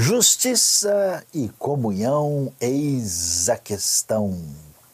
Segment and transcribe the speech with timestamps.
[0.00, 4.32] Justiça e comunhão, eis a questão.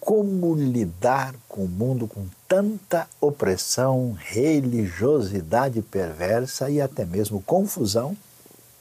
[0.01, 8.17] Como lidar com o mundo com tanta opressão, religiosidade perversa e até mesmo confusão?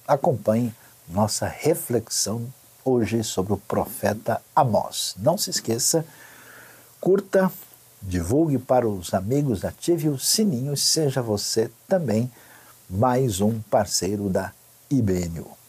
[0.07, 0.73] Acompanhe
[1.09, 2.47] nossa reflexão
[2.85, 5.15] hoje sobre o profeta Amós.
[5.17, 6.05] Não se esqueça,
[7.01, 7.51] curta,
[8.01, 12.31] divulgue para os amigos, ative o sininho e seja você também
[12.89, 14.53] mais um parceiro da
[14.89, 15.62] IBNU.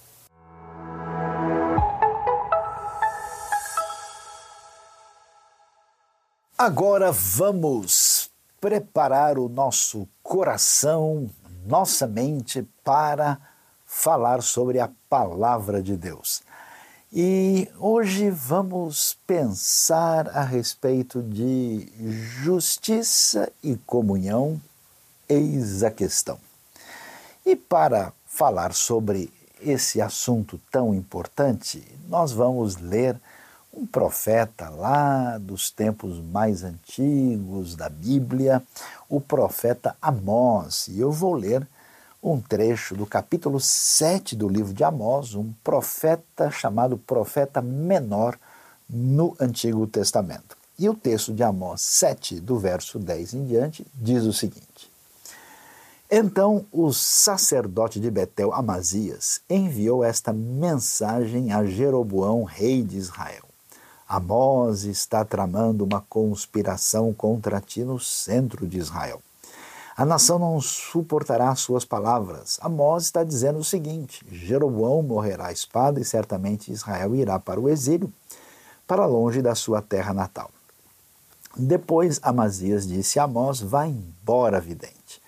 [6.64, 11.29] Agora vamos preparar o nosso coração,
[11.67, 13.39] nossa mente para
[13.85, 16.43] falar sobre a palavra de Deus.
[17.13, 21.87] E hoje vamos pensar a respeito de
[22.43, 24.59] justiça e comunhão,
[25.29, 26.39] eis a questão.
[27.45, 33.20] E para falar sobre esse assunto tão importante, nós vamos ler
[33.77, 38.62] um profeta lá dos tempos mais antigos da Bíblia,
[39.09, 40.87] o profeta Amós.
[40.89, 41.67] E eu vou ler
[42.23, 48.39] um trecho do capítulo 7 do livro de Amós, um profeta chamado profeta menor
[48.89, 50.57] no Antigo Testamento.
[50.79, 54.91] E o texto de Amós 7, do verso 10 em diante, diz o seguinte:
[56.11, 63.44] Então o sacerdote de Betel, Amazias, enviou esta mensagem a Jeroboão, rei de Israel.
[64.15, 69.20] Amós está tramando uma conspiração contra ti no centro de Israel.
[69.97, 72.61] A nação não suportará suas palavras.
[72.62, 78.12] Amós está dizendo o seguinte: Jeroboão morrerá espada e certamente Israel irá para o exílio,
[78.87, 80.48] para longe da sua terra natal.
[81.57, 85.20] Depois Amazias disse a Amós: Vá embora, vidente.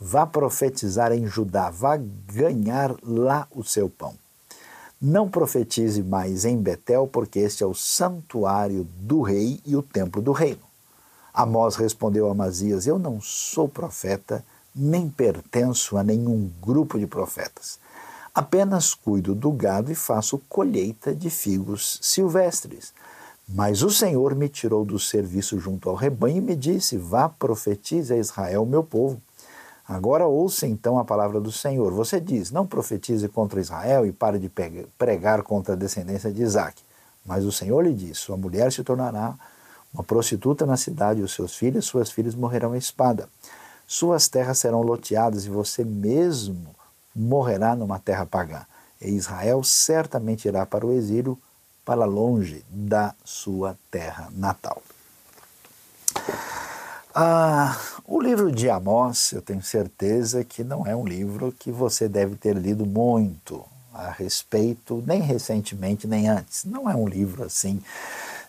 [0.00, 4.14] Vá profetizar em Judá, vá ganhar lá o seu pão.
[5.00, 10.20] Não profetize mais em Betel, porque este é o santuário do rei e o templo
[10.20, 10.60] do reino.
[11.32, 14.44] Amós respondeu a Amazias: Eu não sou profeta,
[14.76, 17.78] nem pertenço a nenhum grupo de profetas.
[18.34, 22.92] Apenas cuido do gado e faço colheita de figos silvestres.
[23.48, 28.12] Mas o Senhor me tirou do serviço junto ao rebanho e me disse: Vá, profetize
[28.12, 29.18] a Israel, meu povo.
[29.90, 31.92] Agora ouça então a palavra do Senhor.
[31.92, 34.48] Você diz: Não profetize contra Israel e pare de
[34.96, 36.80] pregar contra a descendência de Isaac.
[37.26, 39.34] Mas o Senhor lhe diz: Sua mulher se tornará
[39.92, 43.28] uma prostituta na cidade, e os seus filhos suas filhas morrerão à espada.
[43.84, 46.68] Suas terras serão loteadas e você mesmo
[47.12, 48.64] morrerá numa terra pagã.
[49.00, 51.36] E Israel certamente irá para o exílio,
[51.84, 54.80] para longe da sua terra natal.
[57.12, 57.76] Ah,
[58.06, 62.36] o livro de Amós, eu tenho certeza que não é um livro que você deve
[62.36, 66.64] ter lido muito a respeito, nem recentemente, nem antes.
[66.64, 67.82] Não é um livro assim,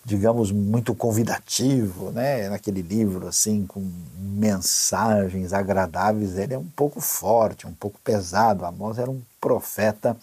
[0.06, 2.50] digamos, muito convidativo, né?
[2.50, 3.84] Naquele livro assim, com
[4.16, 8.64] mensagens agradáveis, ele é um pouco forte, um pouco pesado.
[8.64, 10.16] Amós era um profeta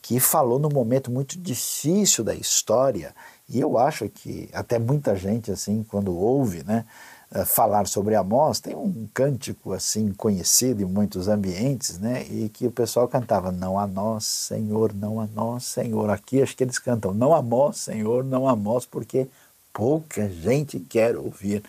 [0.00, 3.12] que falou num momento muito difícil da história,
[3.48, 6.84] e eu acho que até muita gente assim, quando ouve, né?
[7.32, 12.24] Eh, falar sobre Amós, tem um cântico assim conhecido em muitos ambientes, né?
[12.30, 16.08] E que o pessoal cantava: Não a nós, Senhor, não a nós, Senhor.
[16.08, 19.26] Aqui acho que eles cantam: Não a nós, Senhor, não a nós, porque
[19.72, 21.64] pouca gente quer ouvir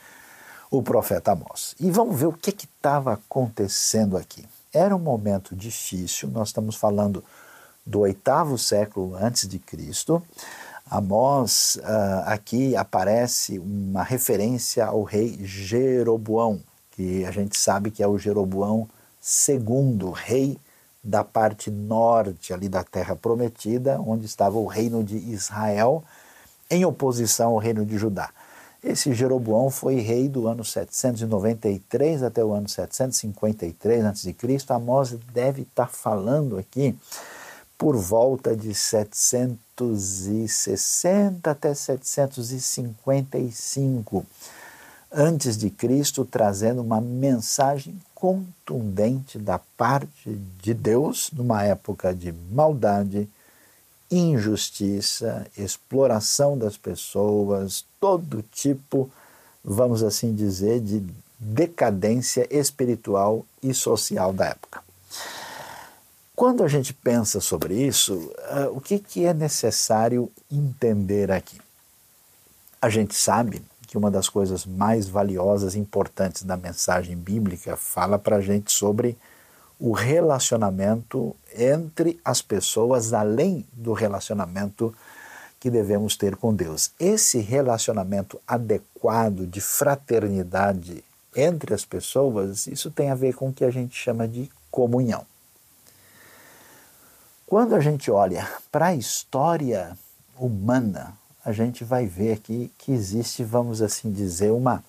[0.69, 1.75] o profeta Amós.
[1.79, 4.46] E vamos ver o que estava acontecendo aqui.
[4.72, 7.23] Era um momento difícil, nós estamos falando
[7.84, 10.22] do oitavo século antes de Cristo.
[10.89, 16.61] Amós, uh, aqui aparece uma referência ao rei Jeroboão,
[16.91, 18.87] que a gente sabe que é o Jeroboão
[19.47, 20.57] II, rei
[21.03, 26.03] da parte norte ali da terra prometida, onde estava o reino de Israel,
[26.69, 28.29] em oposição ao reino de Judá.
[28.83, 34.35] Esse Jeroboão foi rei do ano 793 até o ano 753 a.C.
[34.69, 36.95] Amós deve estar falando aqui
[37.77, 44.25] por volta de 760 até 755
[45.11, 50.29] antes de Cristo, trazendo uma mensagem contundente da parte
[50.61, 53.29] de Deus numa época de maldade,
[54.09, 59.09] injustiça, exploração das pessoas, todo tipo,
[59.63, 61.03] vamos assim dizer, de
[61.40, 64.86] decadência espiritual e social da época.
[66.37, 71.59] Quando a gente pensa sobre isso, uh, o que, que é necessário entender aqui?
[72.79, 78.19] A gente sabe que uma das coisas mais valiosas e importantes da mensagem bíblica fala
[78.19, 79.17] para a gente sobre
[79.79, 84.93] o relacionamento entre as pessoas, além do relacionamento
[85.59, 86.91] que devemos ter com Deus.
[86.99, 91.03] Esse relacionamento adequado de fraternidade
[91.35, 95.25] entre as pessoas, isso tem a ver com o que a gente chama de comunhão.
[97.47, 99.97] Quando a gente olha para a história
[100.38, 101.14] humana,
[101.46, 104.84] a gente vai ver aqui que existe, vamos assim dizer, uma,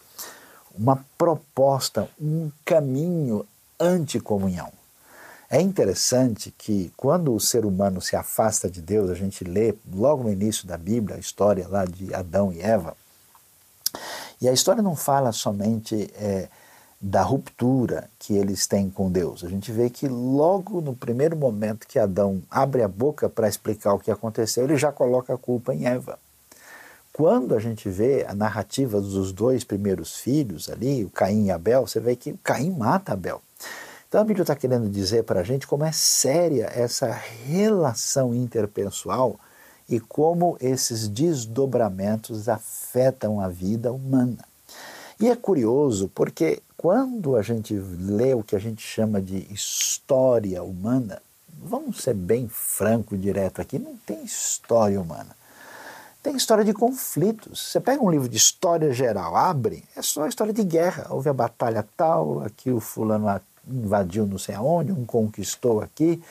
[0.76, 3.46] uma proposta, um caminho
[3.78, 4.72] anticomunhão.
[5.48, 10.24] É interessante que quando o ser humano se afasta de Deus, a gente lê logo
[10.24, 12.96] no início da Bíblia a história lá de Adão e Eva,
[14.42, 16.48] e a história não fala somente é,
[17.00, 19.44] da ruptura que eles têm com Deus.
[19.44, 23.94] A gente vê que logo no primeiro momento que Adão abre a boca para explicar
[23.94, 26.18] o que aconteceu, ele já coloca a culpa em Eva.
[27.12, 31.86] Quando a gente vê a narrativa dos dois primeiros filhos ali, o Caim e Abel,
[31.86, 33.40] você vê que Caim mata Abel.
[34.08, 39.38] Então a Bíblia está querendo dizer para a gente como é séria essa relação interpessoal
[39.88, 44.47] e como esses desdobramentos afetam a vida humana.
[45.20, 50.62] E é curioso porque quando a gente lê o que a gente chama de história
[50.62, 51.20] humana,
[51.60, 55.36] vamos ser bem franco e direto aqui, não tem história humana.
[56.22, 57.72] Tem história de conflitos.
[57.72, 61.06] Você pega um livro de história geral, abre, é só história de guerra.
[61.10, 66.22] Houve a batalha tal, aqui o fulano invadiu não sei aonde, um conquistou aqui.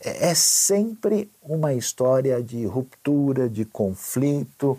[0.00, 4.78] É, é sempre uma história de ruptura, de conflito,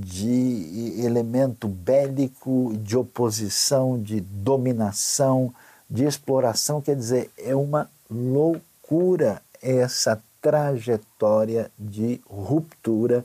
[0.00, 5.52] de elemento bélico, de oposição, de dominação,
[5.90, 6.80] de exploração.
[6.80, 13.24] Quer dizer, é uma loucura essa trajetória de ruptura,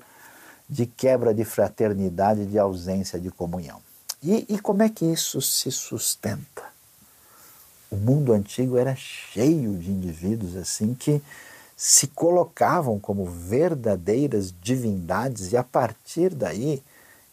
[0.69, 3.79] de quebra de fraternidade, de ausência de comunhão.
[4.21, 6.67] E, e como é que isso se sustenta?
[7.89, 11.21] o mundo antigo era cheio de indivíduos assim que
[11.77, 16.81] se colocavam como verdadeiras divindades e a partir daí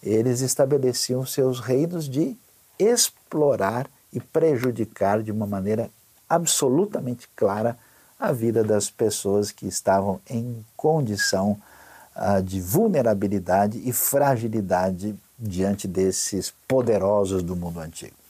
[0.03, 2.37] eles estabeleciam seus reinos de
[2.79, 5.91] explorar e prejudicar de uma maneira
[6.29, 7.79] absolutamente clara
[8.21, 11.59] a vida das pessoas que estavam em condição
[12.15, 18.24] uh, de vulnerabilidade e fragilidade diante desses poderosos do mundo antigo.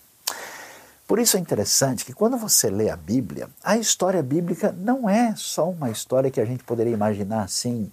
[1.06, 5.34] Por isso é interessante que quando você lê a Bíblia, a história bíblica não é
[5.36, 7.90] só uma história que a gente poderia imaginar assim,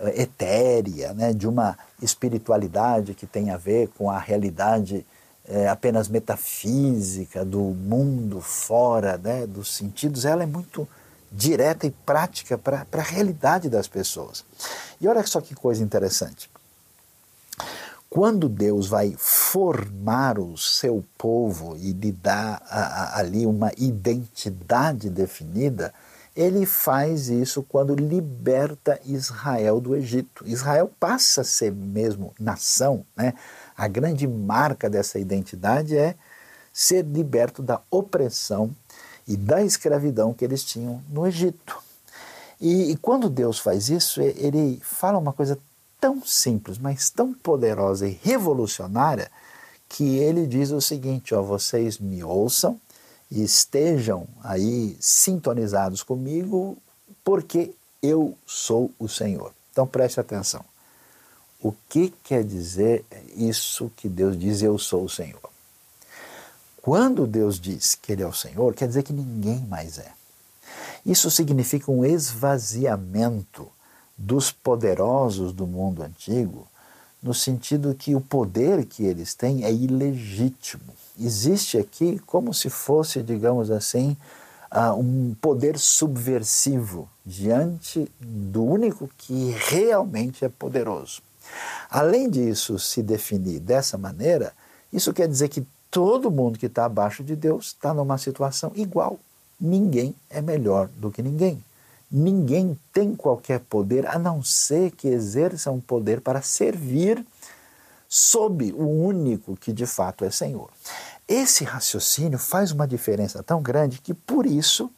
[0.00, 5.06] eh, etérea, né, de uma espiritualidade que tem a ver com a realidade
[5.48, 10.24] é, apenas metafísica do mundo fora né, dos sentidos.
[10.24, 10.86] Ela é muito
[11.32, 14.44] direta e prática para a realidade das pessoas.
[15.00, 16.50] E olha só que coisa interessante.
[18.10, 25.10] Quando Deus vai formar o seu povo e lhe dar a, a, ali uma identidade
[25.10, 25.92] definida,
[26.34, 30.46] ele faz isso quando liberta Israel do Egito.
[30.46, 33.34] Israel passa a ser mesmo nação, né?
[33.76, 36.14] A grande marca dessa identidade é
[36.72, 38.74] ser liberto da opressão
[39.26, 41.76] e da escravidão que eles tinham no Egito.
[42.60, 45.58] E, e quando Deus faz isso, ele fala uma coisa
[46.00, 49.30] tão simples, mas tão poderosa e revolucionária
[49.88, 52.80] que ele diz o seguinte: ó, vocês me ouçam
[53.30, 56.76] e estejam aí sintonizados comigo,
[57.24, 59.52] porque eu sou o Senhor.
[59.72, 60.64] Então preste atenção.
[61.60, 65.50] O que quer dizer isso que Deus diz eu sou o Senhor?
[66.80, 70.12] Quando Deus diz que Ele é o Senhor, quer dizer que ninguém mais é.
[71.04, 73.70] Isso significa um esvaziamento
[74.18, 76.66] dos poderosos do mundo antigo,
[77.22, 80.92] no sentido que o poder que eles têm é ilegítimo.
[81.18, 84.16] Existe aqui como se fosse, digamos assim,
[84.72, 91.22] uh, um poder subversivo diante do único que realmente é poderoso.
[91.90, 94.52] Além disso se definir dessa maneira,
[94.92, 99.18] isso quer dizer que todo mundo que está abaixo de Deus está numa situação igual.
[99.60, 101.62] Ninguém é melhor do que ninguém.
[102.10, 107.24] Ninguém tem qualquer poder a não ser que exerça um poder para servir
[108.08, 110.70] sob o único que de fato é Senhor.
[111.26, 114.90] Esse raciocínio faz uma diferença tão grande que por isso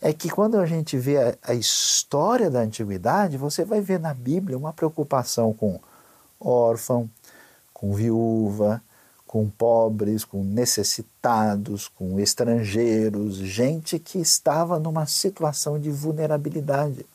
[0.00, 4.12] é que quando a gente vê a, a história da antiguidade, você vai ver na
[4.12, 5.80] Bíblia uma preocupação com
[6.38, 7.08] órfão,
[7.72, 8.82] com viúva,
[9.30, 17.06] com pobres, com necessitados, com estrangeiros, gente que estava numa situação de vulnerabilidade,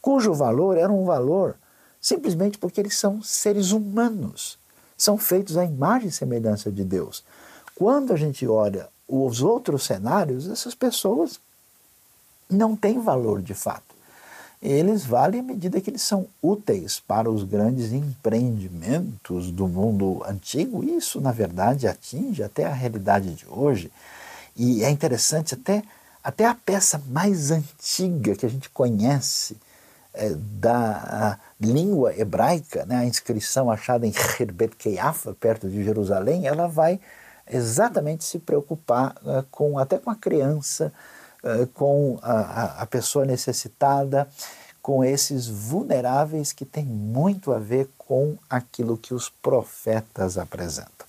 [0.00, 1.54] cujo valor era um valor
[2.00, 4.58] simplesmente porque eles são seres humanos,
[4.96, 7.22] são feitos à imagem e semelhança de Deus.
[7.74, 11.38] Quando a gente olha os outros cenários, essas pessoas
[12.48, 13.91] não têm valor de fato.
[14.62, 20.84] Eles valem à medida que eles são úteis para os grandes empreendimentos do mundo antigo.
[20.84, 23.90] Isso, na verdade, atinge até a realidade de hoje.
[24.56, 25.82] E é interessante, até,
[26.22, 29.56] até a peça mais antiga que a gente conhece
[30.14, 36.68] é, da língua hebraica, né, a inscrição achada em Herbet Keiafa, perto de Jerusalém, ela
[36.68, 37.00] vai
[37.50, 40.92] exatamente se preocupar uh, com até com a criança,
[41.42, 44.28] uh, com a, a, pessoa necessitada,
[44.80, 51.06] com esses vulneráveis que tem muito a ver com aquilo que os profetas apresentam.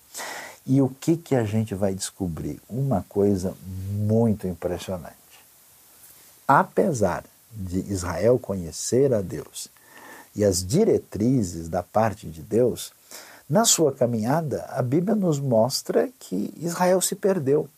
[0.65, 2.61] E o que, que a gente vai descobrir?
[2.69, 3.53] Uma coisa
[3.91, 5.15] muito impressionante.
[6.47, 9.67] Apesar de Israel conhecer a Deus
[10.35, 12.91] e as diretrizes da parte de Deus,
[13.49, 17.69] na sua caminhada, a Bíblia nos mostra que Israel se perdeu.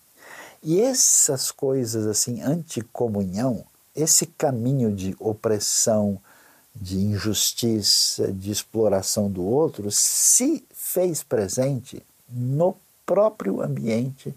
[0.67, 3.63] E essas coisas assim, anticomunhão,
[3.95, 6.19] esse caminho de opressão,
[6.75, 14.34] de injustiça, de exploração do outro, se fez presente no próprio ambiente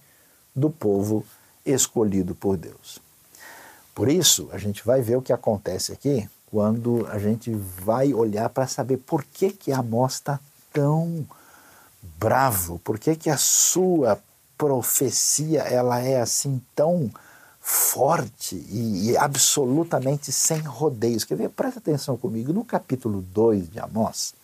[0.55, 1.25] do povo
[1.65, 3.01] escolhido por Deus.
[3.95, 8.51] Por isso, a gente vai ver o que acontece aqui quando a gente vai olhar
[8.51, 10.39] para saber por que, que Amós está
[10.75, 11.27] tão
[12.19, 14.23] bravo, por que, que a sua
[14.59, 17.11] profecia ela é assim tão
[17.61, 21.25] forte e, e, absolutamente sem rodeios.
[21.25, 21.51] Quer ver?
[21.51, 22.53] Presta atenção comigo.
[22.53, 24.35] No capítulo 2 de Amós,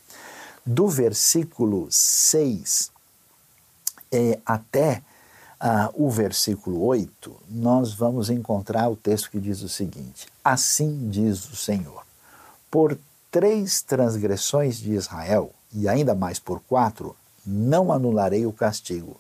[0.65, 2.93] do versículo 6
[4.13, 5.03] é, até
[5.59, 11.51] ah, o versículo 8, nós vamos encontrar o texto que diz o seguinte: Assim diz
[11.51, 12.05] o Senhor,
[12.71, 12.99] por
[13.31, 19.17] três transgressões de Israel, e ainda mais por quatro, não anularei o castigo.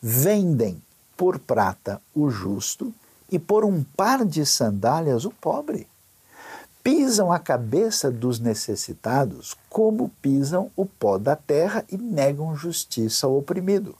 [0.00, 0.80] Vendem
[1.16, 2.94] por prata o justo
[3.30, 5.88] e por um par de sandálias o pobre.
[6.82, 13.36] Pisam a cabeça dos necessitados como pisam o pó da terra e negam justiça ao
[13.36, 13.96] oprimido.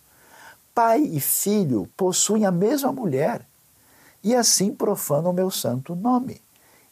[0.73, 3.45] Pai e filho possuem a mesma mulher
[4.23, 6.40] e assim profanam o meu santo nome.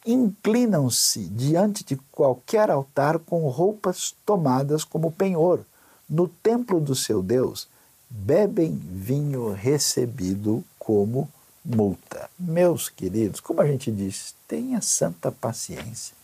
[0.05, 5.65] Inclinam-se diante de qualquer altar com roupas tomadas como penhor.
[6.09, 7.69] No templo do seu Deus,
[8.09, 11.29] bebem vinho recebido como
[11.65, 12.31] multa.
[12.39, 16.15] Meus queridos, como a gente diz, tenha santa paciência.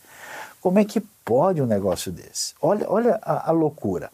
[0.61, 2.53] Como é que pode um negócio desse?
[2.61, 4.09] Olha, olha a, a loucura.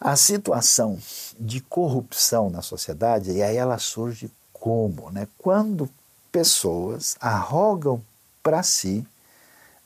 [0.00, 0.98] A situação
[1.38, 5.10] de corrupção na sociedade, e aí ela surge como?
[5.10, 5.26] Né?
[5.38, 5.88] Quando
[6.30, 8.00] pessoas arrogam
[8.42, 9.06] para si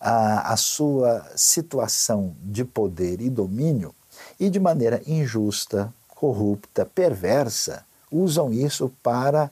[0.00, 3.94] a, a sua situação de poder e domínio
[4.38, 9.50] e de maneira injusta, corrupta, perversa, usam isso para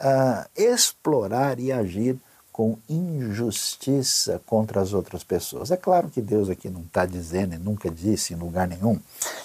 [0.00, 2.16] uh, explorar e agir
[2.52, 5.72] com injustiça contra as outras pessoas.
[5.72, 8.98] É claro que Deus aqui não está dizendo e nunca disse em lugar nenhum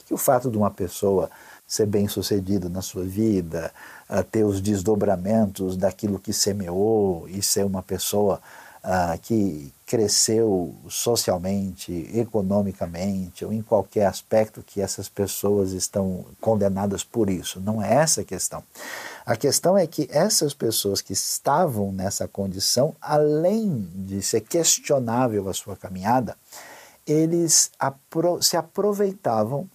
[0.05, 1.29] que o fato de uma pessoa
[1.67, 3.71] ser bem sucedido na sua vida,
[4.07, 8.39] uh, ter os desdobramentos daquilo que semeou e ser uma pessoa
[8.83, 17.29] uh, que cresceu socialmente, economicamente ou em qualquer aspecto que essas pessoas estão condenadas por
[17.29, 17.59] isso.
[17.59, 18.63] Não é essa a questão.
[19.25, 25.53] A questão é que essas pessoas que estavam nessa condição, além de ser questionável a
[25.53, 26.37] sua caminhada,
[27.05, 29.67] eles apro se aproveitavam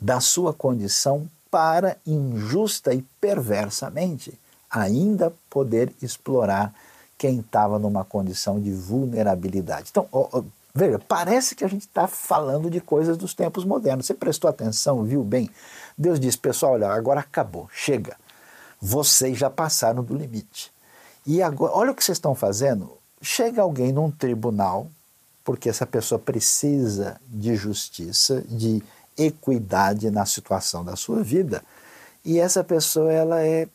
[0.00, 4.36] da sua condição para injusta e perversamente
[4.68, 6.74] ainda poder explorar
[7.16, 9.88] quem estava numa condição de vulnerabilidade.
[9.90, 10.42] Então, ó, ó,
[10.74, 14.06] veja, parece que a gente está falando de coisas dos tempos modernos.
[14.06, 15.50] Você prestou atenção, viu bem?
[15.96, 18.16] Deus disse, pessoal, olha, agora acabou, chega.
[18.80, 20.72] Vocês já passaram do limite.
[21.26, 22.90] E agora, olha o que vocês estão fazendo.
[23.22, 24.88] Chega alguém num tribunal,
[25.44, 28.82] porque essa pessoa precisa de justiça, de
[29.16, 31.62] equidade na situação da sua vida,
[32.24, 33.68] e essa pessoa ela é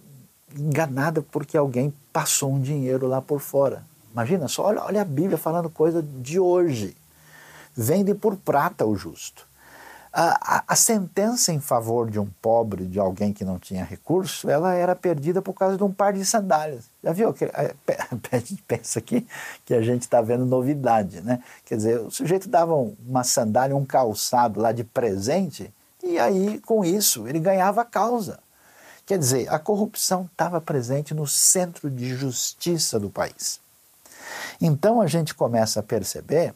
[0.57, 3.81] enganada porque alguém passou um dinheiro lá por fora.
[4.11, 6.97] Imagina só, olha, olha a Bíblia falando coisa de hoje.
[7.73, 9.47] Vende por prata o justo.
[10.11, 14.49] A, a, a, sentença em favor de um pobre, de alguém que não tinha recurso,
[14.49, 16.89] ela era perdida por causa de um par de sandálias.
[17.01, 17.33] Já viu?
[18.31, 19.25] A gente pensa aqui
[19.63, 21.41] que a gente está vendo novidade, né?
[21.63, 22.73] Quer dizer, o sujeito dava
[23.07, 25.73] uma sandália, um calçado lá de presente,
[26.03, 28.39] e aí, com isso, ele ganhava a causa.
[29.09, 33.59] Quer dizer, a corrupção estava presente no centro de justiça do país.
[34.61, 36.53] Então a gente começa a perceber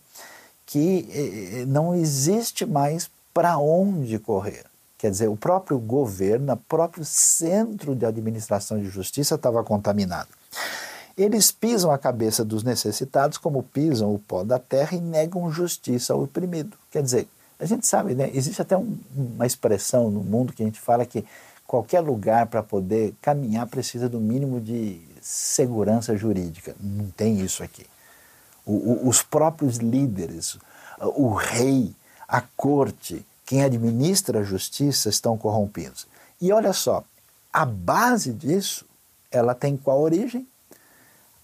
[0.64, 4.66] que eh, eh, não existe mais para onde correr.
[5.00, 10.30] Quer dizer, o próprio governo, o próprio centro de administração de justiça estava contaminado.
[11.18, 16.14] Eles pisam a cabeça dos necessitados como pisam o pó da terra e negam justiça
[16.14, 16.78] ao oprimido.
[16.92, 17.28] Quer dizer,
[17.60, 18.30] a gente sabe, né?
[18.32, 21.26] existe até um, uma expressão no mundo que a gente fala que
[21.68, 26.76] qualquer lugar para poder caminhar precisa do mínimo de segurança jurídica.
[26.80, 27.86] Não tem isso aqui.
[28.66, 30.58] O, o, os próprios líderes,
[31.00, 31.94] o rei,
[32.28, 36.08] a corte, quem administra a justiça estão corrompidos.
[36.40, 37.04] E olha só,
[37.52, 38.86] a base disso,
[39.32, 40.48] ela tem qual origem?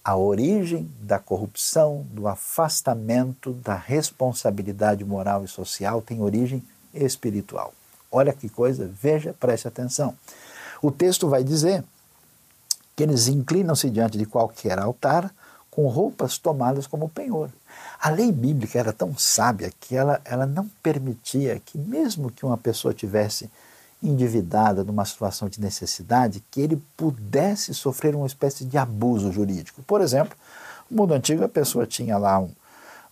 [0.02, 6.62] A origem da corrupção, do afastamento da responsabilidade moral e social tem origem
[6.92, 7.74] espiritual.
[8.10, 10.14] Olha que coisa, veja, preste atenção.
[10.82, 11.84] O texto vai dizer
[12.96, 15.32] que eles inclinam-se diante de qualquer altar
[15.70, 17.50] com roupas tomadas como penhor.
[18.00, 22.58] A lei bíblica era tão sábia que ela, ela não permitia que, mesmo que uma
[22.58, 23.48] pessoa tivesse
[24.02, 29.82] endividada numa situação de necessidade, que ele pudesse sofrer uma espécie de abuso jurídico.
[29.82, 30.36] Por exemplo,
[30.90, 32.50] no mundo antigo a pessoa tinha lá um,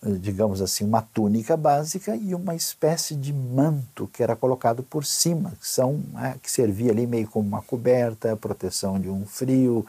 [0.02, 5.52] digamos assim, uma túnica básica e uma espécie de manto que era colocado por cima,
[5.60, 9.84] que, são, é, que servia ali meio como uma coberta, proteção de um frio,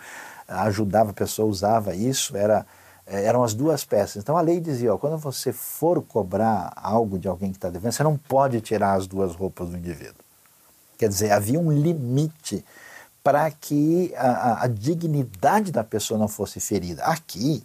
[0.48, 2.66] ajudava a pessoa, usava isso, era,
[3.06, 4.22] é, eram as duas peças.
[4.22, 7.92] Então a lei dizia, ó, quando você for cobrar algo de alguém que está devendo,
[7.92, 10.16] você não pode tirar as duas roupas do indivíduo.
[10.98, 12.66] Quer dizer, havia um limite
[13.24, 17.04] para que a, a, dignidade da pessoa não fosse ferida.
[17.04, 17.64] Aqui,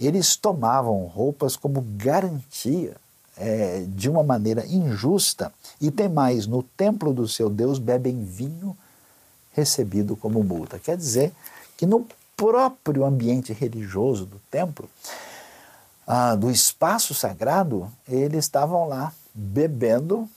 [0.00, 2.96] eles tomavam roupas como garantia
[3.36, 5.52] é, de uma maneira injusta.
[5.80, 8.76] E tem mais: no templo do seu Deus bebem vinho
[9.52, 10.78] recebido como multa.
[10.78, 11.32] Quer dizer
[11.76, 12.06] que no
[12.36, 14.88] próprio ambiente religioso do templo,
[16.06, 20.28] ah, do espaço sagrado, eles estavam lá bebendo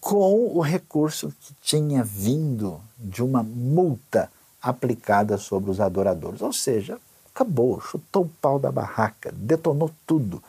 [0.00, 6.40] com o recurso que tinha vindo de uma multa aplicada sobre os adoradores.
[6.42, 6.98] Ou seja,
[7.34, 10.42] acabou, chutou o pau da barraca, detonou tudo.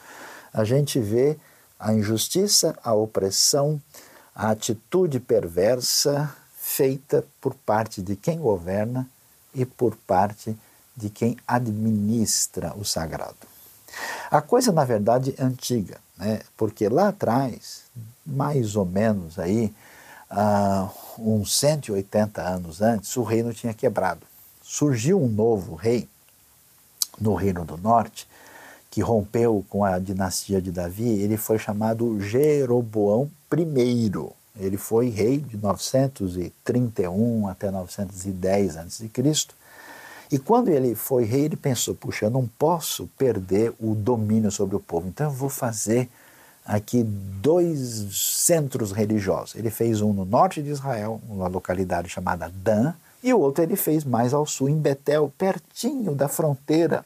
[0.54, 1.38] A gente vê
[1.80, 3.82] a injustiça, a opressão,
[4.36, 9.10] a atitude perversa feita por parte de quem governa
[9.54, 10.58] e por parte
[10.96, 13.36] de quem administra o sagrado.
[14.30, 16.42] A coisa, na verdade, é antiga, né?
[16.58, 17.84] porque lá atrás,
[18.26, 19.74] mais ou menos aí,
[20.32, 24.22] uh, uns 180 anos antes, o reino tinha quebrado.
[24.62, 26.10] Surgiu um novo rei
[27.20, 28.28] no Reino do Norte,
[28.90, 34.12] que rompeu com a dinastia de Davi, ele foi chamado Jeroboão I.
[34.60, 39.10] Ele foi rei de 931 até 910 a.C.
[40.32, 44.76] E quando ele foi rei, ele pensou: puxa, eu não posso perder o domínio sobre
[44.76, 46.10] o povo, então eu vou fazer
[46.66, 47.80] aqui dois
[48.12, 49.56] centros religiosos.
[49.56, 53.76] Ele fez um no norte de Israel, uma localidade chamada Dan, e o outro ele
[53.76, 57.06] fez mais ao sul, em Betel, pertinho da fronteira,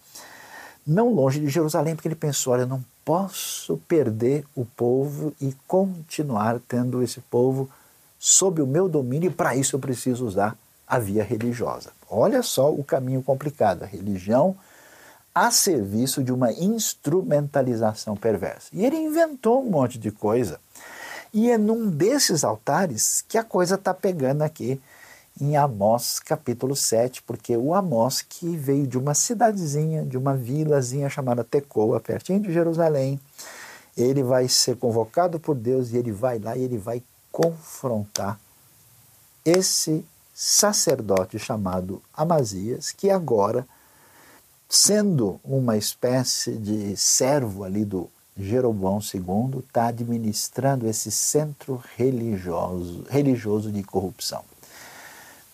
[0.86, 5.56] não longe de Jerusalém, porque ele pensou: olha, eu não posso perder o povo e
[5.68, 7.70] continuar tendo esse povo
[8.18, 11.92] sob o meu domínio, e para isso eu preciso usar a via religiosa.
[12.10, 14.58] Olha só o caminho complicado, a religião
[15.36, 18.70] a serviço de uma instrumentalização perversa.
[18.74, 20.60] E ele inventou um monte de coisa.
[21.32, 24.82] E é num desses altares que a coisa está pegando aqui
[25.40, 31.10] em Amós capítulo 7, porque o Amós que veio de uma cidadezinha, de uma vilazinha
[31.10, 33.20] chamada Tecoa, pertinho de Jerusalém,
[33.96, 38.40] ele vai ser convocado por Deus e ele vai lá e ele vai confrontar
[39.46, 43.68] esse sacerdote chamado Amazias, que agora,
[44.70, 53.72] sendo uma espécie de servo ali do Jeroboão II, está administrando esse centro religioso, religioso
[53.72, 54.44] de corrupção.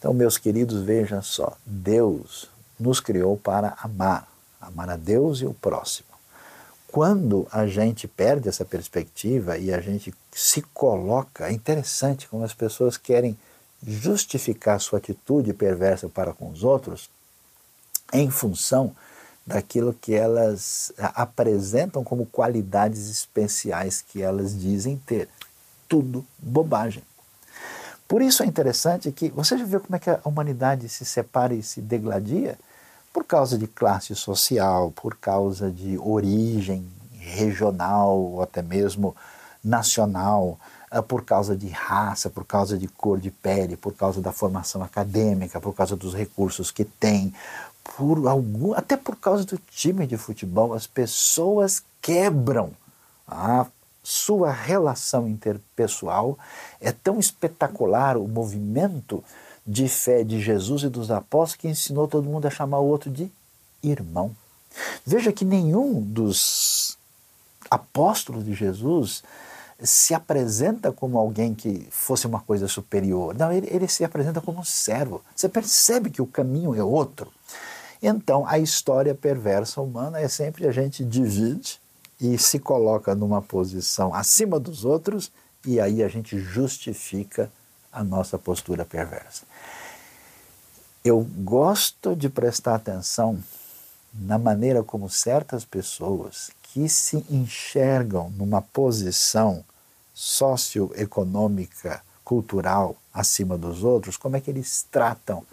[0.03, 4.27] Então, meus queridos, vejam só: Deus nos criou para amar,
[4.59, 6.09] amar a Deus e o próximo.
[6.89, 12.53] Quando a gente perde essa perspectiva e a gente se coloca, é interessante como as
[12.53, 13.37] pessoas querem
[13.81, 17.09] justificar sua atitude perversa para com os outros
[18.11, 18.93] em função
[19.47, 25.29] daquilo que elas apresentam como qualidades especiais que elas dizem ter.
[25.87, 27.03] Tudo bobagem.
[28.13, 31.51] Por isso é interessante que você já viu como é que a humanidade se separa
[31.51, 32.59] e se degladia?
[33.11, 36.85] Por causa de classe social, por causa de origem
[37.17, 39.15] regional ou até mesmo
[39.63, 40.59] nacional,
[40.91, 44.83] ah, por causa de raça, por causa de cor de pele, por causa da formação
[44.83, 47.33] acadêmica, por causa dos recursos que tem,
[47.97, 52.73] por algum, até por causa do time de futebol, as pessoas quebram
[53.27, 53.65] a
[54.03, 56.37] sua relação interpessoal,
[56.81, 59.23] é tão espetacular o movimento
[59.65, 63.09] de fé de Jesus e dos apóstolos que ensinou todo mundo a chamar o outro
[63.09, 63.31] de
[63.81, 64.35] irmão.
[65.05, 66.97] Veja que nenhum dos
[67.69, 69.23] apóstolos de Jesus
[69.81, 73.35] se apresenta como alguém que fosse uma coisa superior.
[73.35, 75.21] Não, ele, ele se apresenta como um servo.
[75.35, 77.31] Você percebe que o caminho é outro.
[78.01, 81.79] Então, a história perversa humana é sempre a gente divide
[82.23, 85.29] e se coloca numa posição acima dos outros
[85.65, 87.51] e aí a gente justifica
[87.91, 89.43] a nossa postura perversa.
[91.03, 93.43] Eu gosto de prestar atenção
[94.13, 99.61] na maneira como certas pessoas que se enxergam numa posição
[100.13, 105.43] socioeconômica, cultural acima dos outros, como é que eles tratam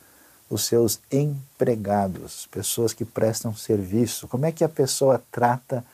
[0.48, 4.26] os seus empregados, pessoas que prestam serviço.
[4.26, 5.84] Como é que a pessoa trata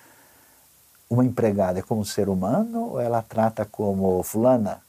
[1.09, 1.83] uma empregada?
[1.83, 4.81] Como ser humano ou ela trata como fulana?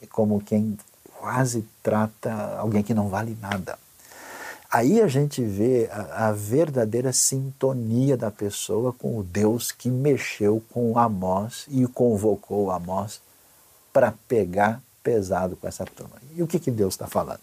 [0.00, 0.78] É como quem
[1.18, 3.78] quase trata alguém que não vale nada.
[4.70, 10.62] Aí a gente vê a, a, verdadeira sintonia da pessoa com o Deus que mexeu
[10.70, 13.20] com Amós e convocou Amós
[13.92, 16.16] para pegar pesado com essa turma.
[16.36, 17.40] E o que, que Deus está falando?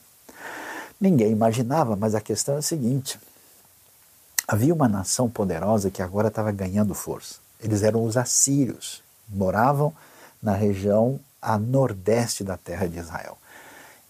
[1.02, 3.20] Ninguém imaginava, mas a questão é a seguinte:
[4.48, 7.45] havia uma nação poderosa que agora estava ganhando força.
[7.60, 9.94] Eles eram os assírios, moravam
[10.42, 13.38] na região a nordeste da terra de Israel.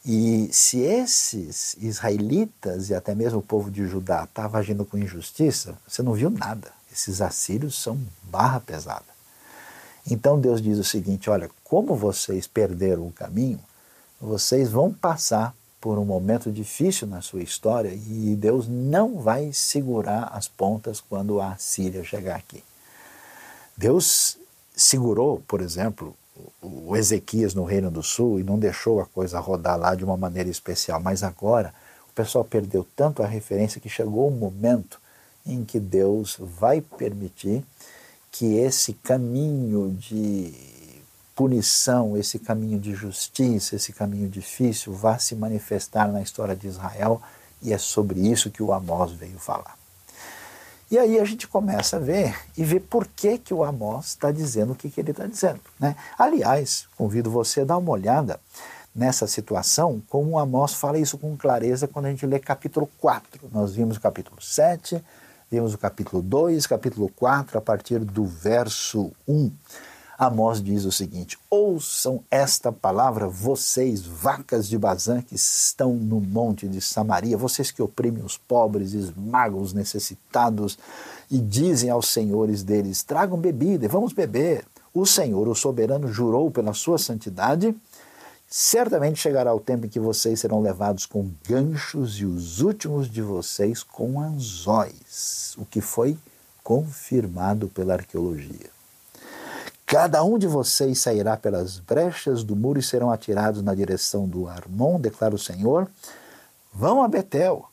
[0.05, 5.75] E se esses israelitas e até mesmo o povo de Judá estavam agindo com injustiça,
[5.87, 6.71] você não viu nada.
[6.91, 9.15] Esses assírios são barra pesada.
[10.09, 13.59] Então Deus diz o seguinte: olha, como vocês perderam o caminho,
[14.21, 20.31] vocês vão passar por um momento difícil na sua história e Deus não vai segurar
[20.33, 22.63] as pontas quando a Síria chegar aqui.
[23.77, 24.37] Deus
[24.75, 26.15] segurou, por exemplo,
[26.61, 30.17] o Ezequias no Reino do Sul e não deixou a coisa rodar lá de uma
[30.17, 30.99] maneira especial.
[30.99, 31.73] Mas agora
[32.09, 34.99] o pessoal perdeu tanto a referência que chegou um momento
[35.45, 37.63] em que Deus vai permitir
[38.31, 40.53] que esse caminho de
[41.35, 47.21] punição, esse caminho de justiça, esse caminho difícil vá se manifestar na história de Israel
[47.61, 49.77] e é sobre isso que o Amós veio falar.
[50.95, 54.31] E aí a gente começa a ver e ver por que, que o Amós está
[54.31, 55.59] dizendo o que, que ele está dizendo.
[55.77, 55.93] Né?
[56.17, 58.39] Aliás, convido você a dar uma olhada
[58.95, 63.41] nessa situação, como o Amós fala isso com clareza quando a gente lê capítulo 4.
[63.51, 65.03] Nós vimos o capítulo 7,
[65.51, 69.51] vimos o capítulo 2, capítulo 4, a partir do verso 1.
[70.17, 76.69] Amós diz o seguinte: Ouçam esta palavra, vocês, vacas de Bazã, que estão no monte
[76.69, 80.79] de Samaria, vocês que oprimem os pobres, esmagam os necessitados
[81.29, 84.65] e dizem aos senhores deles: tragam bebida e vamos beber.
[84.93, 87.75] O Senhor, o soberano, jurou pela sua santidade.
[88.47, 93.21] Certamente chegará o tempo em que vocês serão levados com ganchos e os últimos de
[93.21, 96.17] vocês com anzóis, o que foi
[96.63, 98.74] confirmado pela arqueologia.
[99.85, 104.47] Cada um de vocês sairá pelas brechas do muro e serão atirados na direção do
[104.47, 105.87] Armon, declara o Senhor.
[106.73, 107.69] Vão a Betel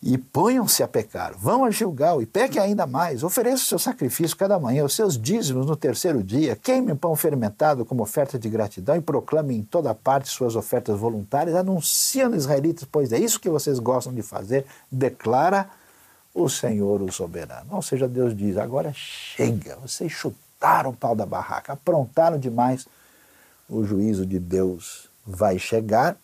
[0.00, 1.36] e ponham-se a pecar.
[1.36, 3.24] Vão a Gilgal e pequem ainda mais.
[3.24, 6.54] Ofereçam o seu sacrifício cada manhã, os seus dízimos no terceiro dia.
[6.54, 11.56] Queimem pão fermentado como oferta de gratidão e proclamem em toda parte suas ofertas voluntárias.
[11.56, 15.68] Anunciem aos israelitas, pois é isso que vocês gostam de fazer, declara
[16.32, 17.68] o Senhor, o soberano.
[17.72, 22.86] Ou seja, Deus diz: agora chega, vocês chutaram botaram o pau da barraca, aprontaram demais,
[23.68, 26.16] o juízo de Deus vai chegar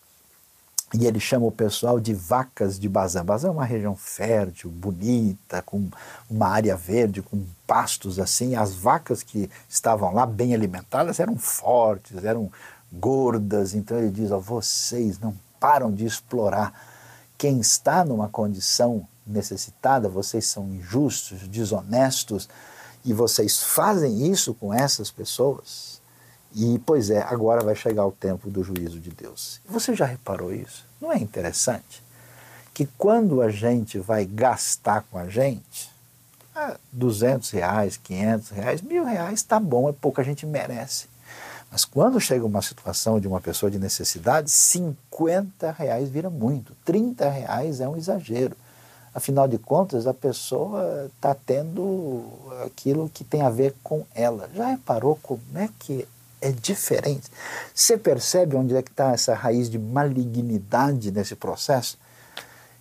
[0.93, 3.23] e ele chama o pessoal de vacas de Bazã.
[3.23, 5.89] Bazã é uma região fértil, bonita, com
[6.29, 8.55] uma área verde, com pastos assim.
[8.55, 12.51] As vacas que estavam lá bem alimentadas eram fortes, eram
[12.91, 13.73] gordas.
[13.73, 16.73] Então ele diz: ó, vocês não param de explorar
[17.37, 22.47] quem está numa condição necessitada, vocês são injustos, desonestos
[23.05, 26.01] e vocês fazem isso com essas pessoas,
[26.55, 29.61] e pois é, agora vai chegar o tempo do juízo de Deus.
[29.69, 30.85] Você já reparou isso?
[30.99, 32.03] Não é interessante?
[32.73, 35.91] Que quando a gente vai gastar com a gente,
[36.55, 41.07] é 200 reais, 500 reais, mil reais, tá bom, é pouco, a gente merece.
[41.69, 47.29] Mas quando chega uma situação de uma pessoa de necessidade, 50 reais vira muito, 30
[47.29, 48.55] reais é um exagero.
[49.15, 52.25] Afinal de contas, a pessoa está tendo
[52.65, 54.49] aquilo que tem a ver com ela.
[54.53, 56.05] Já reparou como é que
[56.41, 57.31] é diferente?
[57.73, 61.97] Você percebe onde é que está essa raiz de malignidade nesse processo?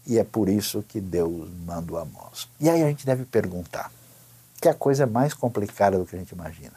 [0.04, 2.48] E é por isso que Deus manda o Amós.
[2.58, 3.92] E aí a gente deve perguntar,
[4.60, 6.74] que a coisa é mais complicada do que a gente imagina.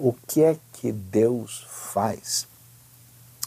[0.00, 2.48] o que é que Deus faz,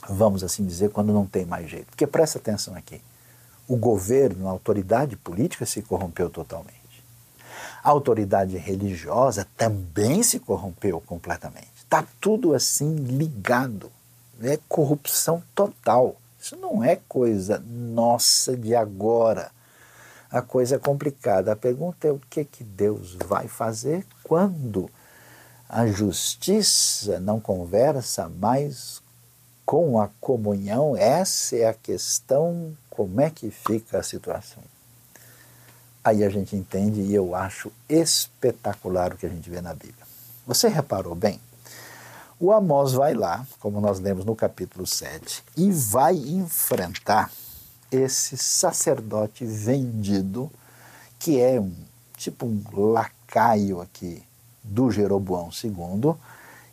[0.07, 1.87] vamos assim dizer, quando não tem mais jeito.
[1.87, 3.01] Porque presta atenção aqui,
[3.67, 7.03] o governo, a autoridade política se corrompeu totalmente.
[7.83, 11.71] A autoridade religiosa também se corrompeu completamente.
[11.75, 13.91] Está tudo assim ligado.
[14.41, 16.15] É corrupção total.
[16.39, 19.51] Isso não é coisa nossa de agora.
[20.31, 21.51] A coisa é complicada.
[21.51, 24.89] A pergunta é o que, que Deus vai fazer quando
[25.67, 29.02] a justiça não conversa mais
[29.65, 30.95] com a comunhão.
[30.95, 32.75] Essa é a questão.
[32.89, 34.63] Como é que fica a situação?
[36.03, 40.05] Aí a gente entende e eu acho espetacular o que a gente vê na Bíblia.
[40.45, 41.39] Você reparou bem?
[42.39, 47.31] O Amós vai lá, como nós lemos no capítulo 7, e vai enfrentar
[47.89, 50.51] esse sacerdote vendido,
[51.17, 51.73] que é um
[52.17, 54.23] tipo um lacaio aqui
[54.61, 56.15] do Jeroboão II,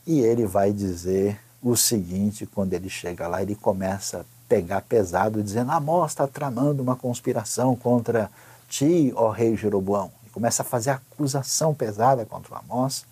[0.06, 5.42] e ele vai dizer o seguinte quando ele chega lá, ele começa a pegar pesado,
[5.42, 8.30] dizendo: Amós está tramando uma conspiração contra
[8.68, 10.10] ti, ó rei Jeroboão.
[10.26, 13.04] E começa a fazer acusação pesada contra o Amós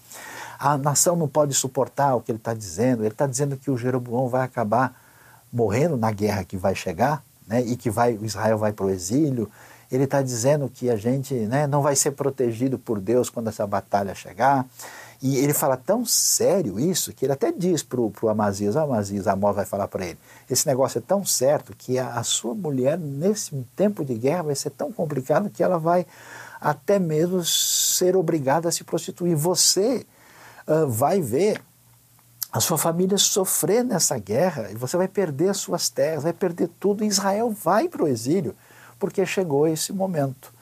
[0.58, 3.02] a nação não pode suportar o que ele está dizendo.
[3.02, 4.92] Ele está dizendo que o Jeroboão vai acabar
[5.52, 8.90] morrendo na guerra que vai chegar, né, e que vai, o Israel vai para o
[8.90, 9.48] exílio.
[9.90, 13.66] Ele está dizendo que a gente né, não vai ser protegido por Deus quando essa
[13.66, 14.66] batalha chegar.
[15.20, 19.26] E ele fala tão sério isso que ele até diz para o Amazias, oh, Amazias,
[19.26, 22.96] Amós vai falar para ele, esse negócio é tão certo que a, a, sua mulher,
[22.96, 26.06] nesse tempo de guerra, vai ser tão complicado que ela vai
[26.60, 29.36] até mesmo ser obrigada a se prostituir.
[29.36, 30.06] Você
[30.66, 31.60] uh, vai ver
[32.52, 36.68] a sua família sofrer nessa guerra e você vai perder as suas terras, vai perder
[36.80, 37.04] tudo.
[37.04, 38.54] Israel vai para o exílio
[38.98, 40.52] porque chegou esse momento.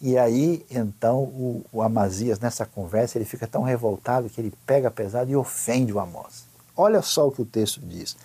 [0.00, 4.90] E aí, então, o, o, Amazias, nessa conversa, ele fica tão revoltado que ele pega
[4.90, 6.46] pesado e ofende o Amós.
[6.74, 8.16] Olha só o que o texto diz.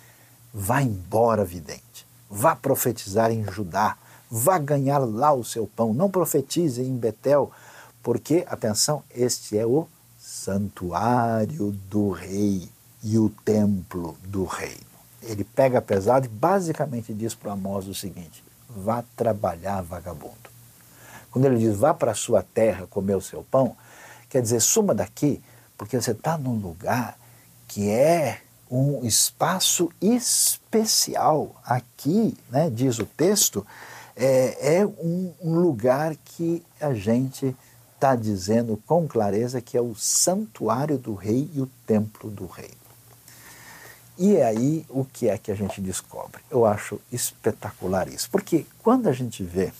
[0.54, 2.06] Vá embora, vidente.
[2.30, 3.98] Vá profetizar em Judá.
[4.30, 5.92] Vá ganhar lá o seu pão.
[5.92, 7.50] Não profetize em Betel,
[8.02, 9.86] porque, atenção, este é o
[10.18, 12.70] santuário do rei
[13.02, 14.80] e o templo do reino.
[15.22, 20.55] Ele pega pesado e basicamente diz para Amós o seguinte: vá trabalhar, vagabundo.
[21.36, 23.76] Quando ele diz vá para a sua terra comer o seu pão,
[24.26, 25.42] quer dizer, suma daqui,
[25.76, 27.18] porque você está num lugar
[27.68, 31.54] que é um espaço especial.
[31.62, 33.66] Aqui, né, diz o texto,
[34.16, 37.54] é, é um, um lugar que a gente
[37.94, 42.72] está dizendo com clareza que é o santuário do rei e o templo do rei.
[44.16, 46.40] E é aí o que é que a gente descobre?
[46.50, 49.70] Eu acho espetacular isso, porque quando a gente vê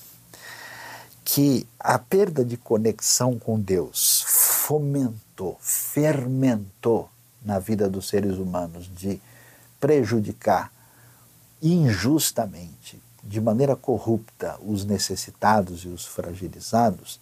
[1.27, 7.11] que a perda de conexão com Deus fomentou, fermentou
[7.45, 9.21] na vida dos seres humanos de
[9.81, 10.73] prejudicar
[11.61, 17.19] injustamente, de maneira corrupta, os necessitados e os fragilizados,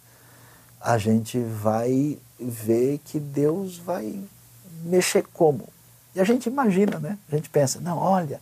[0.79, 4.23] a gente vai ver que Deus vai
[4.83, 5.67] mexer como?
[6.13, 7.17] E a gente imagina, né?
[7.27, 8.39] A gente pensa, não, olha,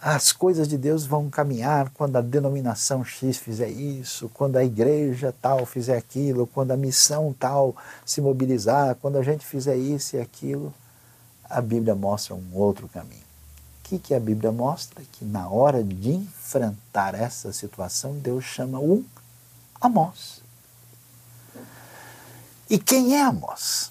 [0.00, 5.34] as coisas de Deus vão caminhar quando a denominação X fizer isso, quando a igreja
[5.42, 7.74] tal fizer aquilo, quando a missão tal
[8.06, 10.72] se mobilizar, quando a gente fizer isso e aquilo.
[11.50, 13.26] A Bíblia mostra um outro caminho.
[13.80, 15.02] O que, que a Bíblia mostra?
[15.12, 19.04] Que na hora de enfrentar essa situação, Deus chama um
[19.80, 20.42] Amós.
[22.70, 23.90] E quem é Amós?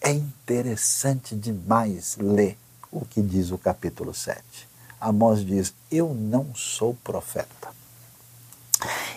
[0.00, 2.58] É interessante demais ler
[2.90, 4.69] o que diz o capítulo 7.
[5.00, 7.68] Amós diz: Eu não sou profeta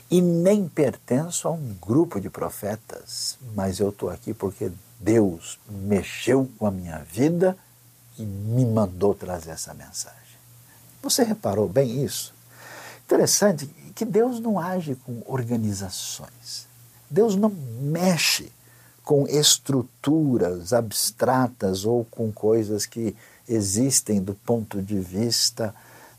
[0.10, 6.50] e nem pertenço a um grupo de profetas, mas eu estou aqui porque Deus mexeu
[6.58, 7.58] com a minha vida
[8.18, 10.20] e me mandou trazer essa mensagem.
[11.02, 12.34] Você reparou bem isso?
[13.06, 13.66] Interessante
[13.96, 16.68] que Deus não age com organizações.
[17.10, 18.52] Deus não mexe
[19.04, 23.16] com estruturas abstratas ou com coisas que
[23.48, 25.74] existem do ponto de vista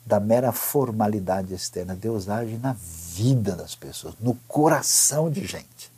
[0.05, 1.95] da mera formalidade externa.
[1.95, 5.93] Deus age na vida das pessoas, no coração de gente.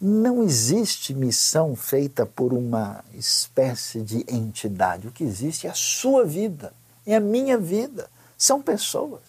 [0.00, 5.08] Não existe missão feita por uma espécie de entidade.
[5.08, 6.72] O que existe é a sua vida,
[7.06, 8.08] é a minha vida.
[8.36, 9.20] São pessoas.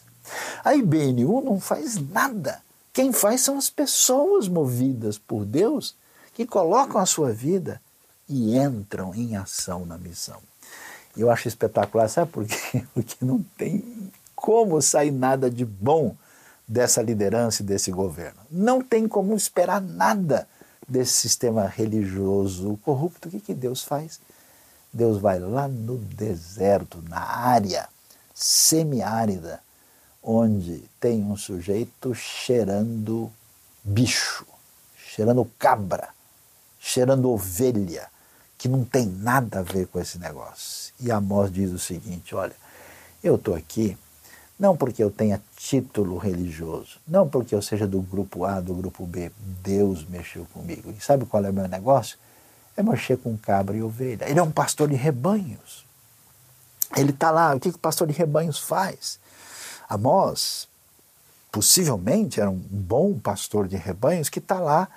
[0.63, 2.61] A IBNU não faz nada
[2.93, 5.95] quem faz são as pessoas movidas por Deus
[6.33, 7.81] que colocam a sua vida
[8.27, 10.41] e entram em ação na missão.
[11.15, 12.83] Eu acho espetacular, sabe por quê?
[12.93, 16.15] Porque não tem como sair nada de bom
[16.67, 18.39] dessa liderança e desse governo.
[18.49, 20.47] Não tem como esperar nada
[20.87, 23.27] desse sistema religioso corrupto.
[23.27, 24.19] O que, que Deus faz?
[24.93, 27.87] Deus vai lá no deserto, na área
[28.33, 29.61] semiárida,
[30.21, 33.31] onde tem um sujeito cheirando
[33.83, 34.45] bicho,
[34.95, 36.09] cheirando cabra,
[36.79, 38.09] cheirando ovelha,
[38.61, 40.93] que não tem nada a ver com esse negócio.
[40.99, 42.53] E Amós diz o seguinte: olha,
[43.23, 43.97] eu estou aqui
[44.59, 49.07] não porque eu tenha título religioso, não porque eu seja do grupo A, do grupo
[49.07, 49.31] B.
[49.63, 50.93] Deus mexeu comigo.
[50.95, 52.19] E sabe qual é o meu negócio?
[52.77, 54.29] É mexer com cabra e ovelha.
[54.29, 55.83] Ele é um pastor de rebanhos.
[56.95, 59.19] Ele está lá, o que, que o pastor de rebanhos faz?
[59.89, 60.67] Amós,
[61.51, 64.87] possivelmente, era um bom pastor de rebanhos que está lá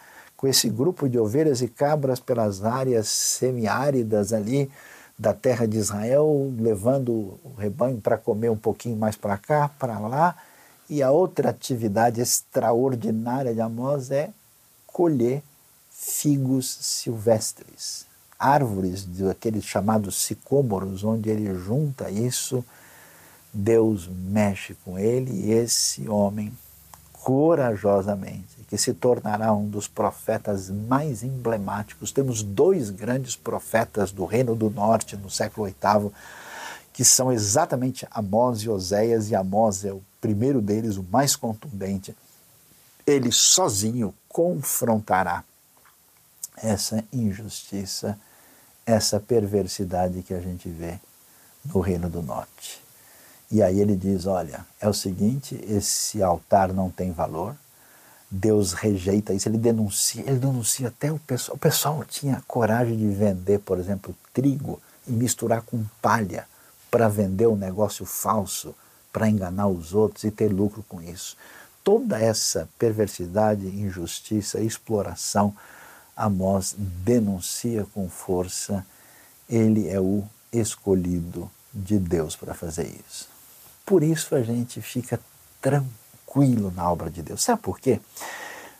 [0.44, 4.70] com esse grupo de ovelhas e cabras pelas áreas semiáridas ali,
[5.18, 9.98] da terra de Israel, levando o rebanho para comer um pouquinho mais para cá, para
[9.98, 10.36] lá.
[10.90, 14.28] E a outra atividade extraordinária de Amós é
[14.86, 15.42] colher
[15.90, 18.04] figos silvestres,
[18.38, 22.62] árvores daqueles chamados sicômoros, onde ele junta isso.
[23.50, 26.52] Deus mexe com ele e esse homem
[27.24, 32.12] corajosamente que se tornará um dos profetas mais emblemáticos.
[32.12, 36.12] Temos dois grandes profetas do Reino do Norte no século VIII,
[36.92, 42.14] que são exatamente Amós e Oséias, e Amós é o primeiro deles, o mais contundente.
[43.06, 45.42] Ele sozinho confrontará
[46.58, 48.18] essa injustiça,
[48.84, 51.00] essa perversidade que a gente vê
[51.64, 52.83] no Reino do Norte.
[53.54, 57.54] E aí ele diz: olha, é o seguinte, esse altar não tem valor,
[58.28, 61.54] Deus rejeita isso, ele denuncia, ele denuncia até o pessoal.
[61.54, 66.48] O pessoal tinha coragem de vender, por exemplo, trigo e misturar com palha
[66.90, 68.74] para vender um negócio falso,
[69.12, 71.36] para enganar os outros e ter lucro com isso.
[71.84, 75.54] Toda essa perversidade, injustiça, exploração,
[76.16, 78.84] Amós denuncia com força.
[79.48, 83.33] Ele é o escolhido de Deus para fazer isso.
[83.84, 85.20] Por isso a gente fica
[85.60, 87.42] tranquilo na obra de Deus.
[87.42, 88.00] Sabe por quê?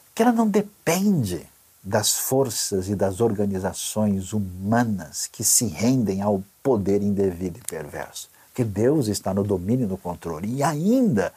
[0.06, 1.46] Porque ela não depende
[1.82, 8.30] das forças e das organizações humanas que se rendem ao poder indevido e perverso.
[8.54, 10.48] Que Deus está no domínio e no controle.
[10.48, 11.32] E ainda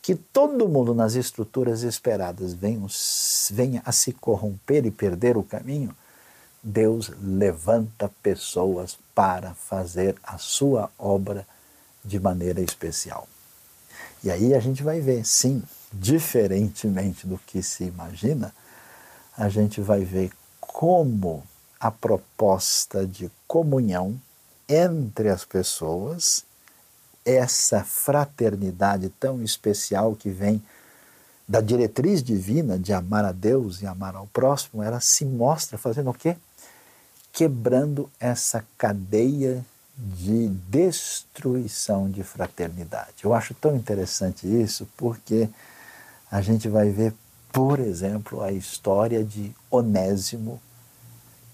[0.00, 2.86] que todo mundo nas estruturas esperadas venha,
[3.50, 5.94] venha a se corromper e perder o caminho,
[6.62, 11.46] Deus levanta pessoas para fazer a sua obra
[12.08, 13.28] de maneira especial.
[14.24, 18.52] E aí a gente vai ver, sim, diferentemente do que se imagina,
[19.36, 21.44] a gente vai ver como
[21.78, 24.20] a proposta de comunhão
[24.68, 26.44] entre as pessoas,
[27.24, 30.62] essa fraternidade tão especial que vem
[31.46, 36.10] da diretriz divina de amar a Deus e amar ao próximo, ela se mostra fazendo
[36.10, 36.36] o quê?
[37.32, 39.64] Quebrando essa cadeia
[39.98, 43.24] de destruição de fraternidade.
[43.24, 45.48] Eu acho tão interessante isso porque
[46.30, 47.12] a gente vai ver,
[47.52, 50.60] por exemplo, a história de Onésimo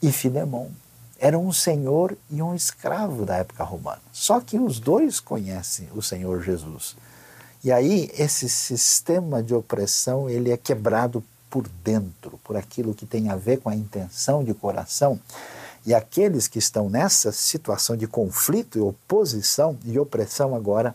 [0.03, 0.71] e Filemão.
[1.19, 4.03] Era um senhor e um escravo da época romana.
[4.13, 6.97] Só que os dois conhecem o Senhor Jesus.
[7.63, 13.31] E aí esse sistema de opressão ele é quebrado por dentro, por aquilo que tem
[13.31, 15.19] a ver com a intenção de coração
[15.87, 20.95] e aqueles que estão nessa situação de conflito e oposição e opressão agora,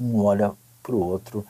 [0.00, 1.46] um olha para o outro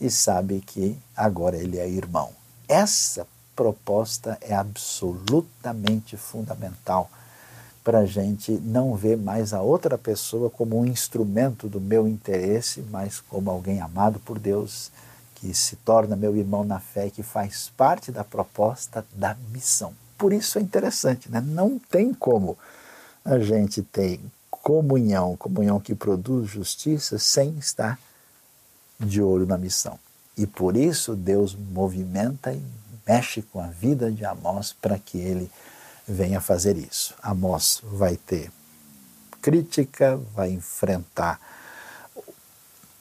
[0.00, 2.30] e sabe que agora ele é irmão.
[2.66, 7.10] Essa proposta é absolutamente fundamental
[7.82, 12.84] para a gente não ver mais a outra pessoa como um instrumento do meu interesse,
[12.90, 14.90] mas como alguém amado por Deus,
[15.34, 19.94] que se torna meu irmão na fé que faz parte da proposta da missão.
[20.18, 21.40] Por isso é interessante, né?
[21.40, 22.58] não tem como
[23.24, 27.98] a gente ter comunhão, comunhão que produz justiça, sem estar
[28.98, 29.98] de olho na missão.
[30.36, 32.62] E por isso Deus movimenta e
[33.06, 35.50] mexe com a vida de Amós para que ele
[36.06, 37.14] venha fazer isso.
[37.22, 38.50] Amós vai ter
[39.40, 41.40] crítica, vai enfrentar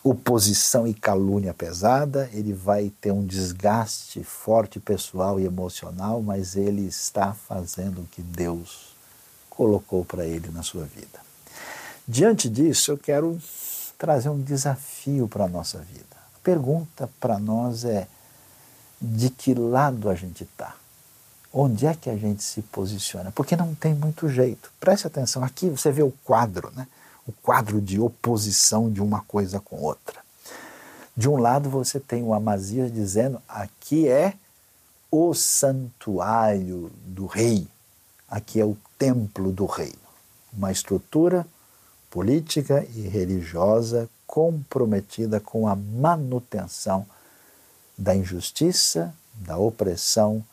[0.10, 6.84] oposição e calúnia pesada, ele vai ter um desgaste forte pessoal e emocional, mas ele
[6.84, 8.96] está fazendo o que Deus
[9.50, 11.20] colocou para ele na sua vida.
[12.08, 13.38] Diante disso, eu quero
[13.98, 16.16] trazer um desafio para a nossa vida.
[16.36, 18.08] A pergunta para nós é:
[19.02, 20.76] de que lado a gente está?
[21.52, 23.32] Onde é que a gente se posiciona?
[23.32, 24.72] Porque não tem muito jeito.
[24.80, 26.88] Preste atenção, aqui você vê o quadro, né?
[27.28, 30.22] O quadro de oposição de uma coisa com outra.
[31.16, 34.34] De um lado você tem o Amazias dizendo: aqui é
[35.12, 37.68] o santuário do rei,
[38.30, 40.08] aqui é o templo do reino.
[40.54, 41.46] uma estrutura
[42.10, 47.06] política e religiosa comprometida com a manutenção
[47.98, 50.44] da injustiça, da opressão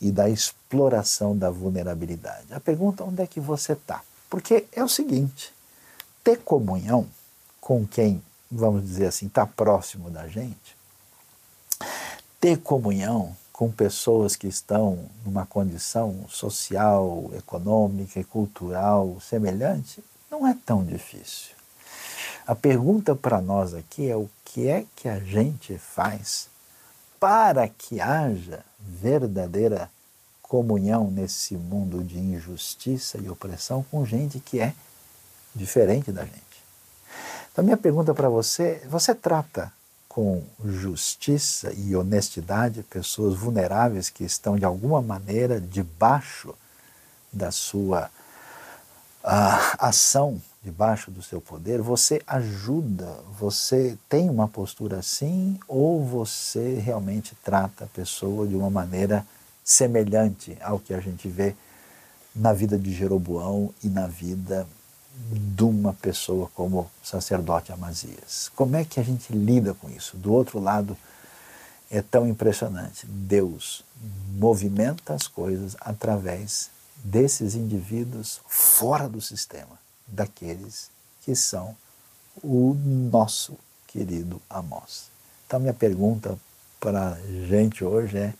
[0.00, 2.52] e da exploração da vulnerabilidade.
[2.52, 4.02] A pergunta onde é que você está?
[4.28, 5.52] Porque é o seguinte:
[6.22, 7.06] ter comunhão
[7.60, 10.76] com quem, vamos dizer assim, está próximo da gente,
[12.40, 20.56] ter comunhão com pessoas que estão numa condição social, econômica e cultural semelhante, não é
[20.64, 21.54] tão difícil.
[22.46, 26.48] A pergunta para nós aqui é o que é que a gente faz
[27.20, 29.90] para que haja verdadeira
[30.40, 34.74] comunhão nesse mundo de injustiça e opressão com gente que é
[35.54, 36.40] diferente da gente.
[37.52, 39.72] Então, minha pergunta para você: você trata
[40.08, 46.54] com justiça e honestidade pessoas vulneráveis que estão de alguma maneira debaixo
[47.32, 48.10] da sua
[49.22, 51.80] uh, ação, debaixo do seu poder?
[51.80, 53.06] Você ajuda?
[53.38, 55.58] Você tem uma postura assim?
[55.68, 59.24] Ou você realmente trata a pessoa de uma maneira
[59.62, 61.54] semelhante ao que a gente vê
[62.34, 64.66] na vida de Jeroboão e na vida
[65.16, 68.50] de uma pessoa como o sacerdote Amazias.
[68.54, 70.16] Como é que a gente lida com isso?
[70.16, 70.96] Do outro lado,
[71.90, 73.06] é tão impressionante.
[73.06, 73.84] Deus
[74.38, 76.70] movimenta as coisas através
[77.02, 80.90] desses indivíduos fora do sistema, daqueles
[81.22, 81.76] que são
[82.42, 85.10] o nosso querido Amós.
[85.46, 86.38] Então, minha pergunta
[86.78, 87.14] para a
[87.46, 88.34] gente hoje é: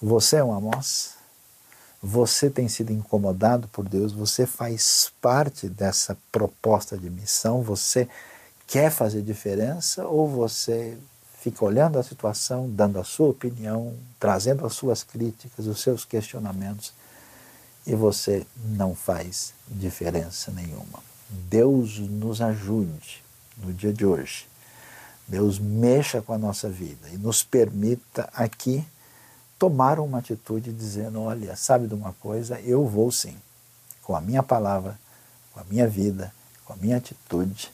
[0.00, 1.17] você é um Amós?
[2.02, 4.12] Você tem sido incomodado por Deus?
[4.12, 7.62] Você faz parte dessa proposta de missão?
[7.62, 8.08] Você
[8.66, 10.96] quer fazer diferença ou você
[11.40, 16.92] fica olhando a situação, dando a sua opinião, trazendo as suas críticas, os seus questionamentos
[17.86, 21.02] e você não faz diferença nenhuma?
[21.28, 23.24] Deus nos ajude
[23.56, 24.46] no dia de hoje.
[25.26, 28.84] Deus mexa com a nossa vida e nos permita aqui
[29.58, 33.36] tomaram uma atitude dizendo: olha, sabe de uma coisa, eu vou sim,
[34.02, 34.98] com a minha palavra,
[35.52, 36.32] com a minha vida,
[36.64, 37.70] com a minha atitude,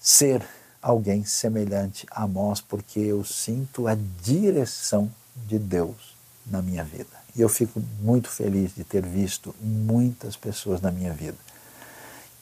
[0.00, 0.46] ser
[0.80, 6.16] alguém semelhante a Amós, porque eu sinto a direção de Deus
[6.46, 7.16] na minha vida.
[7.34, 11.36] E eu fico muito feliz de ter visto muitas pessoas na minha vida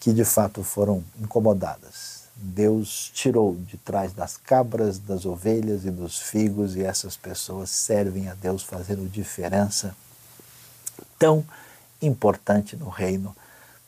[0.04, 6.18] que de fato foram incomodadas Deus tirou de trás das cabras, das ovelhas e dos
[6.18, 9.96] figos, e essas pessoas servem a Deus fazendo diferença
[11.18, 11.44] tão
[12.02, 13.34] importante no reino,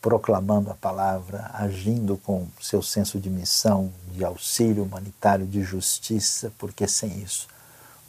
[0.01, 6.87] proclamando a palavra, agindo com seu senso de missão, de auxílio humanitário, de justiça, porque
[6.87, 7.49] sem isso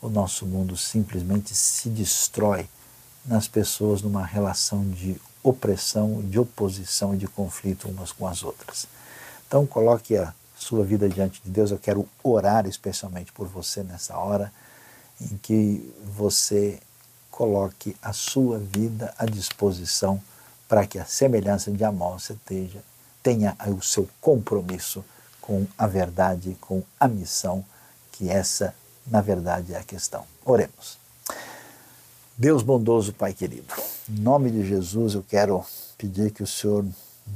[0.01, 2.69] o nosso mundo simplesmente se destrói
[3.25, 8.87] nas pessoas numa relação de opressão, de oposição e de conflito umas com as outras.
[9.47, 11.71] Então, coloque a sua vida diante de Deus.
[11.71, 14.51] Eu quero orar especialmente por você nessa hora
[15.19, 16.79] em que você
[17.31, 20.21] coloque a sua vida à disposição
[20.67, 22.83] para que a semelhança de Amós esteja,
[23.23, 25.03] tenha o seu compromisso
[25.39, 27.63] com a verdade, com a missão,
[28.11, 28.75] que essa,
[29.05, 30.25] na verdade, é a questão.
[30.43, 30.97] Oremos.
[32.37, 33.73] Deus bondoso, Pai querido,
[34.09, 35.63] em nome de Jesus eu quero
[35.97, 36.85] pedir que o Senhor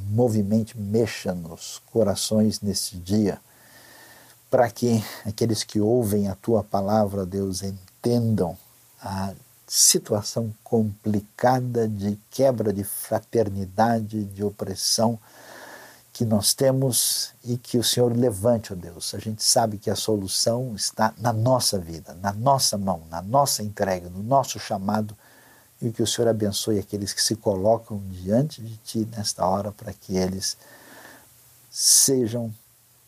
[0.10, 3.40] movimente, mexa nos corações nesse dia,
[4.50, 8.58] para que aqueles que ouvem a tua palavra, Deus, entendam
[9.02, 9.34] a
[9.68, 15.18] situação complicada de quebra de fraternidade, de opressão
[16.12, 19.16] que nós temos e que o Senhor levante, ó Deus.
[19.16, 23.64] A gente sabe que a solução está na nossa vida, na nossa mão, na nossa
[23.64, 25.16] entrega, no nosso chamado
[25.82, 29.92] e que o Senhor abençoe aqueles que se colocam diante de Ti nesta hora para
[29.94, 30.58] que eles
[31.70, 32.54] sejam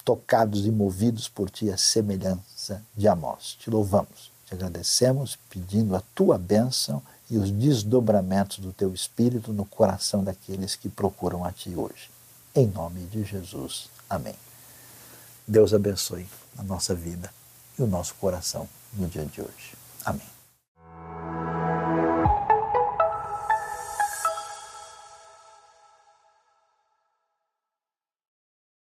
[0.03, 3.55] tocados e movidos por Ti a semelhança de Amós.
[3.59, 9.65] Te louvamos, te agradecemos, pedindo a Tua bênção e os desdobramentos do Teu Espírito no
[9.65, 12.09] coração daqueles que procuram a Ti hoje.
[12.55, 13.89] Em nome de Jesus.
[14.09, 14.35] Amém.
[15.47, 17.31] Deus abençoe a nossa vida
[17.77, 19.73] e o nosso coração no dia de hoje.
[20.05, 20.32] Amém.